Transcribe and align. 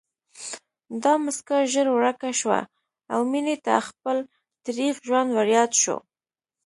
دا 1.03 1.13
مسکا 1.25 1.57
ژر 1.71 1.87
ورکه 1.91 2.29
شوه 2.39 2.59
او 3.13 3.19
مينې 3.31 3.55
ته 3.65 3.73
خپل 3.87 4.17
تريخ 4.65 4.93
ژوند 5.07 5.29
ورياد 5.37 5.71
شو 5.81 5.97